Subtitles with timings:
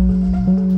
[0.00, 0.69] Música